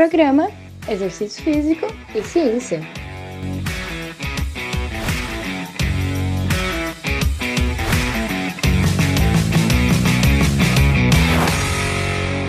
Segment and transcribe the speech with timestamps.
[0.00, 0.48] Programa
[0.88, 2.80] Exercício Físico e Ciência.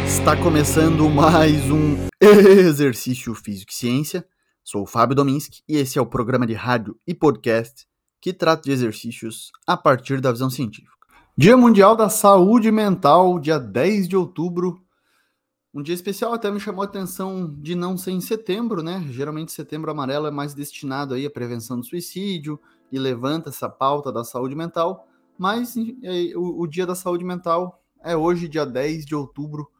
[0.07, 4.25] Está começando mais um Exercício Físico e Ciência.
[4.63, 7.85] Sou o Fábio Dominski e esse é o programa de rádio e podcast
[8.21, 10.95] que trata de exercícios a partir da visão científica.
[11.37, 14.80] Dia Mundial da Saúde Mental, dia 10 de outubro.
[15.73, 19.05] Um dia especial até me chamou a atenção de não ser em setembro, né?
[19.09, 22.59] Geralmente setembro amarelo é mais destinado aí à prevenção do suicídio
[22.91, 25.07] e levanta essa pauta da saúde mental,
[25.37, 29.71] mas é, o, o dia da saúde mental é hoje, dia 10 de outubro,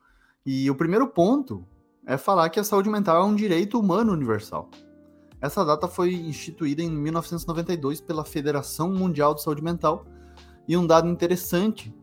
[0.45, 1.67] e o primeiro ponto
[2.05, 4.70] é falar que a saúde mental é um direito humano universal.
[5.42, 10.05] Essa data foi instituída em 1992 pela Federação Mundial de Saúde Mental,
[10.67, 11.94] e um dado interessante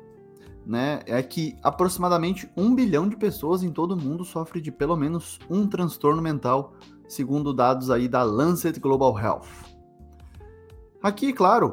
[0.69, 4.95] né, é que aproximadamente um bilhão de pessoas em todo o mundo sofrem de pelo
[4.95, 6.75] menos um transtorno mental,
[7.09, 9.49] segundo dados aí da Lancet Global Health.
[11.03, 11.73] Aqui, claro,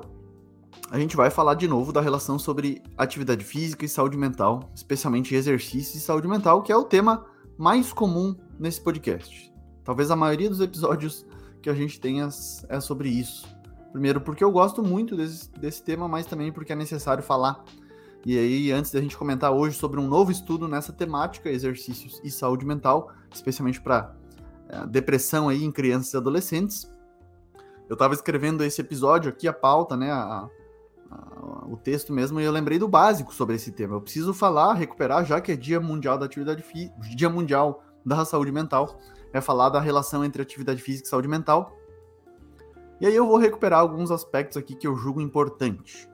[0.90, 5.36] a gente vai falar de novo da relação sobre atividade física e saúde mental, especialmente
[5.36, 7.26] exercício e saúde mental, que é o tema
[7.58, 9.54] mais comum nesse podcast.
[9.84, 11.26] Talvez a maioria dos episódios
[11.62, 12.30] que a gente tenha
[12.70, 13.46] é sobre isso.
[13.92, 17.64] Primeiro, porque eu gosto muito desse, desse tema, mas também porque é necessário falar.
[18.26, 22.32] E aí, antes da gente comentar hoje sobre um novo estudo nessa temática, exercícios e
[22.32, 24.16] saúde mental, especialmente para
[24.68, 26.92] é, depressão aí em crianças e adolescentes,
[27.88, 30.50] eu estava escrevendo esse episódio aqui, a pauta, né, a,
[31.12, 33.96] a, o texto mesmo, e eu lembrei do básico sobre esse tema.
[33.96, 38.26] Eu preciso falar, recuperar, já que é Dia Mundial da Atividade Física, Dia Mundial da
[38.26, 39.00] Saúde Mental,
[39.32, 41.78] é falar da relação entre atividade física e saúde mental.
[43.00, 46.10] E aí eu vou recuperar alguns aspectos aqui que eu julgo importante.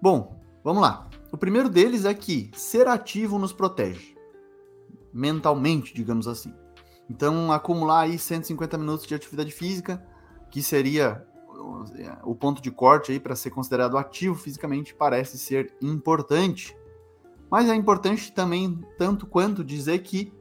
[0.00, 1.08] Bom, vamos lá.
[1.30, 4.16] O primeiro deles é que ser ativo nos protege.
[5.12, 6.52] Mentalmente, digamos assim.
[7.08, 10.04] Então, acumular aí 150 minutos de atividade física,
[10.50, 11.24] que seria
[12.24, 16.76] o ponto de corte aí para ser considerado ativo fisicamente, parece ser importante.
[17.50, 20.32] Mas é importante também, tanto quanto, dizer que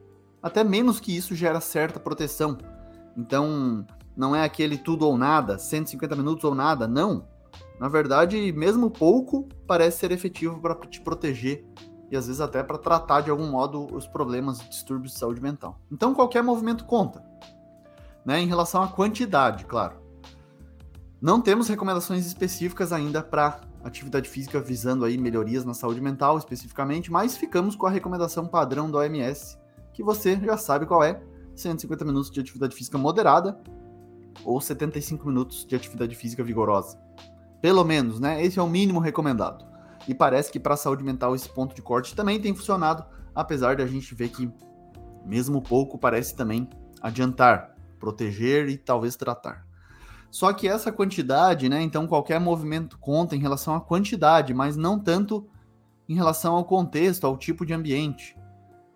[0.41, 2.57] até menos que isso gera certa proteção.
[3.15, 3.85] Então,
[4.15, 7.27] não é aquele tudo ou nada, 150 minutos ou nada, não.
[7.79, 11.65] Na verdade, mesmo pouco parece ser efetivo para te proteger
[12.11, 15.41] e às vezes até para tratar de algum modo os problemas e distúrbios de saúde
[15.41, 15.79] mental.
[15.91, 17.25] Então, qualquer movimento conta.
[18.25, 18.39] Né?
[18.39, 19.97] Em relação à quantidade, claro.
[21.21, 27.11] Não temos recomendações específicas ainda para atividade física visando aí melhorias na saúde mental especificamente,
[27.11, 29.57] mas ficamos com a recomendação padrão da OMS,
[29.93, 31.21] que você já sabe qual é:
[31.55, 33.59] 150 minutos de atividade física moderada
[34.43, 36.97] ou 75 minutos de atividade física vigorosa.
[37.63, 38.43] Pelo menos, né?
[38.43, 39.65] Esse é o mínimo recomendado.
[40.05, 43.77] E parece que para a saúde mental esse ponto de corte também tem funcionado, apesar
[43.77, 44.51] de a gente ver que
[45.25, 46.67] mesmo pouco parece também
[47.01, 49.65] adiantar, proteger e talvez tratar.
[50.29, 51.81] Só que essa quantidade, né?
[51.81, 55.47] Então qualquer movimento conta em relação à quantidade, mas não tanto
[56.09, 58.35] em relação ao contexto, ao tipo de ambiente.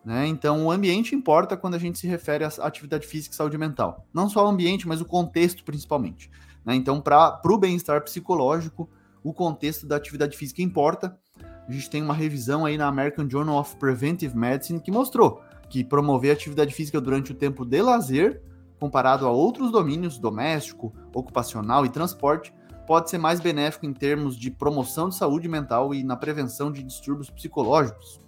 [0.03, 0.27] Né?
[0.27, 4.05] Então, o ambiente importa quando a gente se refere à atividade física e saúde mental.
[4.13, 6.29] Não só o ambiente, mas o contexto principalmente.
[6.67, 6.75] Né?
[6.75, 8.89] Então, para o bem-estar psicológico,
[9.23, 11.17] o contexto da atividade física importa.
[11.65, 15.83] A gente tem uma revisão aí na American Journal of Preventive Medicine que mostrou que
[15.83, 18.41] promover atividade física durante o tempo de lazer,
[18.79, 22.53] comparado a outros domínios doméstico, ocupacional e transporte,
[22.85, 26.83] pode ser mais benéfico em termos de promoção de saúde mental e na prevenção de
[26.83, 28.21] distúrbios psicológicos.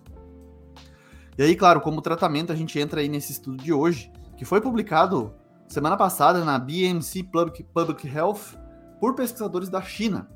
[1.37, 4.59] E aí, claro, como tratamento, a gente entra aí nesse estudo de hoje, que foi
[4.59, 5.33] publicado
[5.69, 8.57] semana passada na BMC Public, Public Health
[8.99, 10.27] por pesquisadores da China.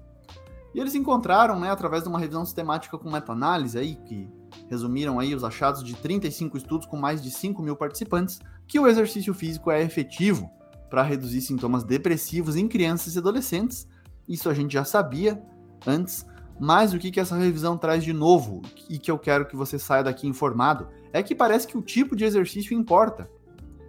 [0.75, 4.29] E eles encontraram, né, através de uma revisão sistemática com meta-análise aí, que
[4.69, 8.87] resumiram aí os achados de 35 estudos com mais de 5 mil participantes, que o
[8.87, 10.49] exercício físico é efetivo
[10.89, 13.87] para reduzir sintomas depressivos em crianças e adolescentes.
[14.29, 15.43] Isso a gente já sabia
[15.85, 16.25] antes,
[16.59, 19.79] mas o que, que essa revisão traz de novo e que eu quero que você
[19.79, 23.29] saia daqui informado é que parece que o tipo de exercício importa,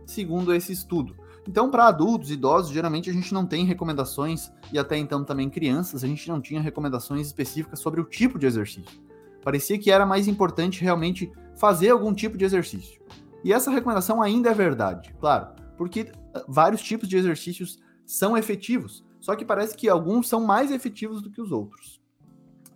[0.06, 1.23] segundo esse estudo.
[1.46, 6.02] Então, para adultos, idosos, geralmente a gente não tem recomendações, e até então também crianças,
[6.02, 9.02] a gente não tinha recomendações específicas sobre o tipo de exercício.
[9.42, 13.00] Parecia que era mais importante realmente fazer algum tipo de exercício.
[13.44, 19.04] E essa recomendação ainda é verdade, claro, porque ah, vários tipos de exercícios são efetivos,
[19.20, 22.00] só que parece que alguns são mais efetivos do que os outros.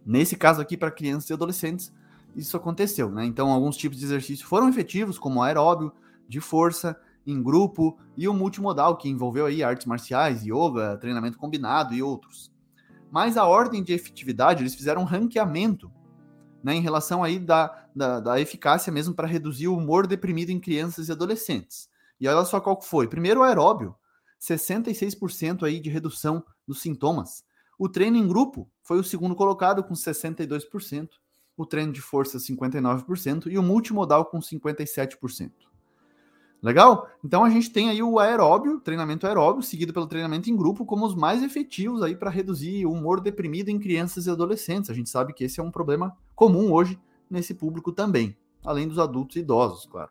[0.04, 1.92] Nesse caso aqui, para crianças e adolescentes,
[2.36, 3.24] isso aconteceu, né?
[3.24, 5.92] Então, alguns tipos de exercício foram efetivos, como aeróbio,
[6.28, 6.98] de força,
[7.30, 12.50] em grupo, e o multimodal, que envolveu aí artes marciais, yoga, treinamento combinado e outros.
[13.10, 15.92] Mas a ordem de efetividade, eles fizeram um ranqueamento
[16.62, 20.58] né, em relação aí da, da, da eficácia mesmo para reduzir o humor deprimido em
[20.58, 21.88] crianças e adolescentes.
[22.20, 23.06] E olha só qual foi.
[23.06, 23.94] Primeiro, o aeróbio,
[24.40, 27.44] 66% aí de redução dos sintomas.
[27.78, 31.08] O treino em grupo foi o segundo colocado com 62%,
[31.56, 35.50] o treino de força 59% e o multimodal com 57%.
[36.60, 37.08] Legal?
[37.24, 41.06] Então a gente tem aí o aeróbio, treinamento aeróbio, seguido pelo treinamento em grupo, como
[41.06, 44.90] os mais efetivos aí para reduzir o humor deprimido em crianças e adolescentes.
[44.90, 46.98] A gente sabe que esse é um problema comum hoje
[47.30, 50.10] nesse público também, além dos adultos e idosos, claro.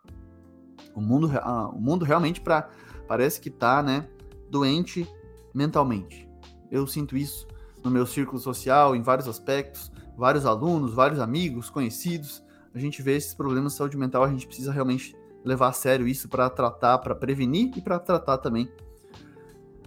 [0.96, 1.30] O mundo,
[1.74, 2.70] o mundo realmente pra,
[3.08, 4.08] parece que está né,
[4.50, 5.08] doente
[5.54, 6.30] mentalmente.
[6.72, 7.46] Eu sinto isso
[7.84, 12.44] no meu círculo social, em vários aspectos, vários alunos, vários amigos, conhecidos.
[12.74, 15.16] A gente vê esses problemas de saúde mental, a gente precisa realmente
[15.48, 18.70] levar a sério isso para tratar, para prevenir e para tratar também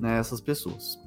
[0.01, 0.99] né, essas pessoas.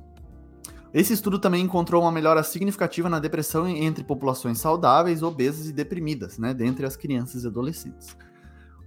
[0.93, 6.37] Esse estudo também encontrou uma melhora significativa na depressão entre populações saudáveis, obesas e deprimidas,
[6.37, 8.15] né, dentre as crianças e adolescentes.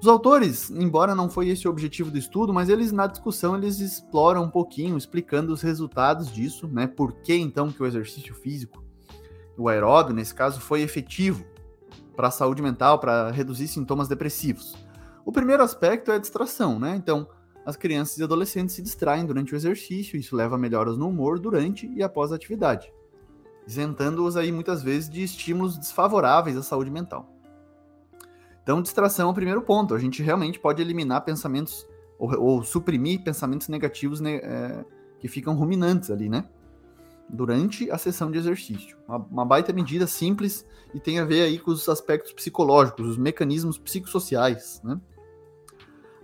[0.01, 3.81] Os autores, embora não foi esse o objetivo do estudo, mas eles na discussão eles
[3.81, 6.87] exploram um pouquinho, explicando os resultados disso, né?
[6.87, 8.85] Por que então que o exercício físico,
[9.57, 11.45] o aeróbio nesse caso, foi efetivo
[12.15, 14.75] para a saúde mental, para reduzir sintomas depressivos.
[15.27, 16.95] O primeiro aspecto é a distração, né?
[16.95, 17.27] Então,
[17.65, 21.41] as crianças e adolescentes se distraem durante o exercício, isso leva a melhoras no humor
[21.41, 22.93] durante e após a atividade,
[23.67, 27.29] isentando-os aí muitas vezes de estímulos desfavoráveis à saúde mental.
[28.63, 29.97] Então, distração é o primeiro ponto.
[29.97, 31.85] A gente realmente pode eliminar pensamentos
[32.21, 34.85] ou, ou suprimir pensamentos negativos né, é,
[35.19, 36.49] que ficam ruminantes ali, né?
[37.29, 38.97] Durante a sessão de exercício.
[39.09, 40.65] Uma, uma, baita medida simples
[40.95, 45.01] e tem a ver aí com os aspectos psicológicos, os mecanismos psicossociais, né?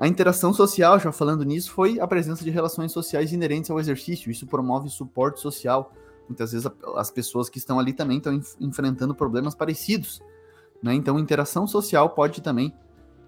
[0.03, 4.33] A interação social, já falando nisso, foi a presença de relações sociais inerentes ao exercício.
[4.33, 5.93] Isso promove suporte social.
[6.29, 10.21] Muitas vezes as pessoas que estão ali também estão enfrentando problemas parecidos.
[10.83, 10.93] Né?
[10.93, 12.75] Então, interação social pode também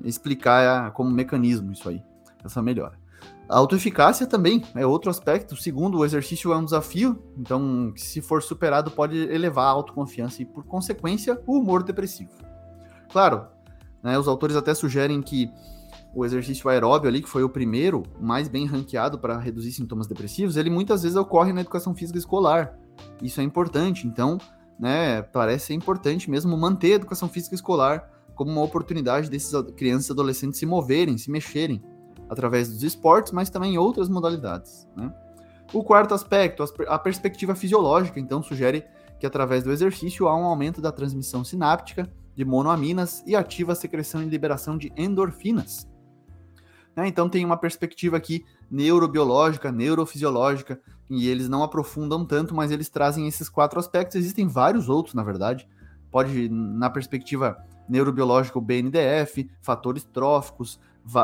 [0.03, 2.03] explicar como mecanismo isso aí,
[2.44, 2.99] essa melhora.
[3.49, 5.55] A autoeficácia também é outro aspecto.
[5.55, 10.44] Segundo, o exercício é um desafio, então, se for superado, pode elevar a autoconfiança e,
[10.44, 12.32] por consequência, o humor depressivo.
[13.12, 13.47] Claro,
[14.03, 15.49] né, os autores até sugerem que
[16.14, 20.56] o exercício aeróbio ali, que foi o primeiro mais bem ranqueado para reduzir sintomas depressivos,
[20.56, 22.78] ele muitas vezes ocorre na educação física escolar.
[23.20, 24.38] Isso é importante, então,
[24.78, 30.08] né, parece ser importante mesmo manter a educação física escolar como uma oportunidade desses crianças
[30.08, 31.82] e adolescentes se moverem, se mexerem
[32.28, 35.12] através dos esportes, mas também em outras modalidades, né?
[35.72, 38.84] O quarto aspecto, a perspectiva fisiológica, então, sugere
[39.19, 43.76] que através do exercício há um aumento da transmissão sináptica de monoaminas e ativa a
[43.76, 45.88] secreção e liberação de endorfinas,
[46.96, 47.08] né?
[47.08, 53.26] Então tem uma perspectiva aqui neurobiológica, neurofisiológica, e eles não aprofundam tanto, mas eles trazem
[53.26, 54.17] esses quatro aspectos.
[54.17, 55.69] Existem vários outros, na verdade.
[56.11, 57.56] Pode, na perspectiva
[57.88, 60.81] neurobiológica, o BNDF, fatores tróficos,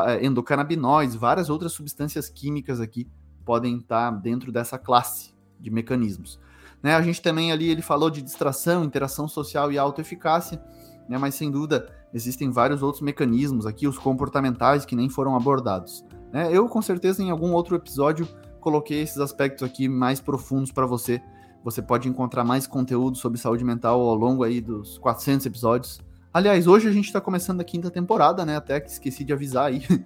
[0.07, 3.07] eh, endocannabinoides, várias outras substâncias químicas aqui
[3.43, 6.39] podem estar dentro dessa classe de mecanismos.
[6.83, 10.61] Né, a gente também ali ele falou de distração, interação social e autoeficácia,
[11.07, 16.05] né, mas sem dúvida existem vários outros mecanismos aqui, os comportamentais que nem foram abordados.
[16.31, 16.49] Né?
[16.51, 18.27] Eu, com certeza, em algum outro episódio,
[18.59, 21.21] coloquei esses aspectos aqui mais profundos para você.
[21.63, 26.01] Você pode encontrar mais conteúdo sobre saúde mental ao longo aí dos 400 episódios.
[26.33, 28.55] Aliás, hoje a gente está começando a quinta temporada, né?
[28.55, 29.83] Até que esqueci de avisar aí.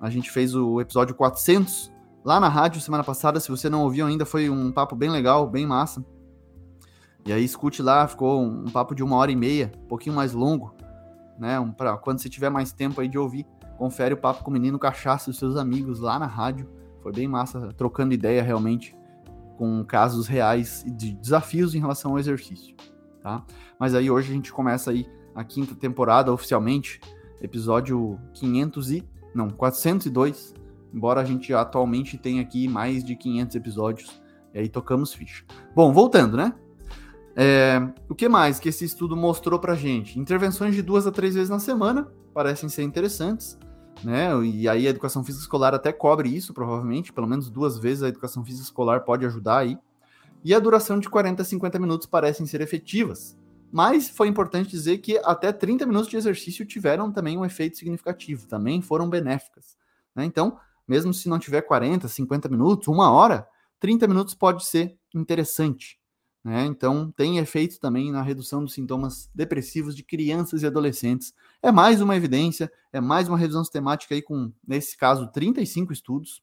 [0.00, 1.90] A gente fez o episódio 400
[2.24, 3.40] lá na rádio semana passada.
[3.40, 6.04] Se você não ouviu ainda, foi um papo bem legal, bem massa.
[7.26, 10.32] E aí escute lá, ficou um papo de uma hora e meia, um pouquinho mais
[10.32, 10.74] longo
[11.38, 11.58] né?
[11.60, 13.46] Um, pra, quando você tiver mais tempo aí de ouvir,
[13.78, 16.68] confere o papo com o menino Cachaça e os seus amigos lá na rádio.
[17.02, 18.94] Foi bem massa, trocando ideia realmente
[19.56, 22.76] com casos reais de desafios em relação ao exercício,
[23.22, 23.44] tá?
[23.78, 27.00] Mas aí hoje a gente começa aí a quinta temporada oficialmente,
[27.40, 30.54] episódio 500 e não, 402,
[30.92, 34.22] embora a gente atualmente tenha aqui mais de 500 episódios,
[34.54, 35.44] e aí tocamos ficha.
[35.74, 36.54] Bom, voltando, né?
[37.40, 40.18] É, o que mais que esse estudo mostrou para gente?
[40.18, 43.56] Intervenções de duas a três vezes na semana parecem ser interessantes,
[44.02, 44.30] né?
[44.44, 48.08] E aí a educação física escolar até cobre isso, provavelmente, pelo menos duas vezes a
[48.08, 49.78] educação física escolar pode ajudar aí.
[50.44, 53.38] E a duração de 40 a 50 minutos parecem ser efetivas.
[53.70, 58.48] Mas foi importante dizer que até 30 minutos de exercício tiveram também um efeito significativo,
[58.48, 59.76] também foram benéficas.
[60.12, 60.24] Né?
[60.24, 63.46] Então, mesmo se não tiver 40, 50 minutos, uma hora,
[63.78, 65.97] 30 minutos pode ser interessante.
[66.48, 66.64] Né?
[66.64, 71.34] Então, tem efeito também na redução dos sintomas depressivos de crianças e adolescentes.
[71.62, 76.42] É mais uma evidência, é mais uma revisão sistemática aí com, nesse caso, 35 estudos,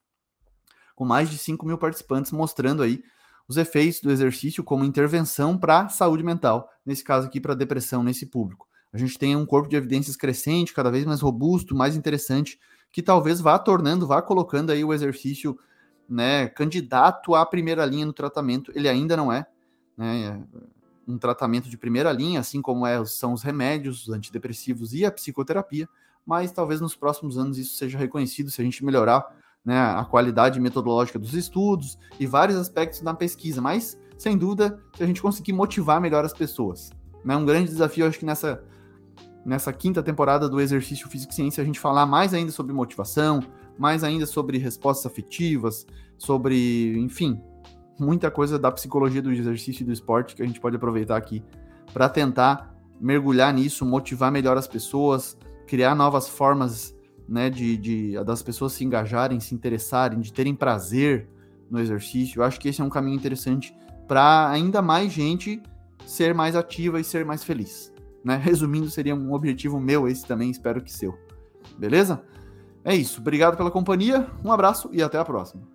[0.95, 3.03] com mais de 5 mil participantes, mostrando aí
[3.47, 8.03] os efeitos do exercício como intervenção para a saúde mental, nesse caso aqui para depressão
[8.03, 8.67] nesse público.
[8.93, 12.59] A gente tem um corpo de evidências crescente, cada vez mais robusto, mais interessante,
[12.91, 15.57] que talvez vá tornando, vá colocando aí o exercício
[16.07, 18.71] né, candidato à primeira linha no tratamento.
[18.75, 19.47] Ele ainda não é,
[19.97, 20.43] né,
[21.07, 25.11] um tratamento de primeira linha, assim como é, são os remédios, os antidepressivos e a
[25.11, 25.87] psicoterapia,
[26.25, 29.25] mas talvez nos próximos anos isso seja reconhecido se a gente melhorar
[29.63, 35.03] né, a qualidade metodológica dos estudos e vários aspectos na pesquisa, mas sem dúvida, se
[35.03, 36.91] a gente conseguir motivar melhor as pessoas.
[37.23, 38.63] Né, um grande desafio, acho que nessa,
[39.45, 43.41] nessa quinta temporada do Exercício Físico e Ciência, a gente falar mais ainda sobre motivação,
[43.77, 45.85] mais ainda sobre respostas afetivas,
[46.17, 47.41] sobre, enfim,
[47.99, 51.43] muita coisa da psicologia do exercício e do esporte que a gente pode aproveitar aqui
[51.93, 55.37] para tentar mergulhar nisso, motivar melhor as pessoas,
[55.67, 56.95] criar novas formas
[57.27, 61.27] né, de, de, das pessoas se engajarem, se interessarem, de terem prazer
[61.69, 62.39] no exercício.
[62.39, 63.75] Eu acho que esse é um caminho interessante
[64.07, 65.61] para ainda mais gente
[66.05, 67.91] ser mais ativa e ser mais feliz.
[68.23, 68.35] Né?
[68.41, 71.17] Resumindo, seria um objetivo meu esse também, espero que seu.
[71.77, 72.23] Beleza?
[72.83, 73.19] É isso.
[73.19, 75.74] Obrigado pela companhia, um abraço e até a próxima.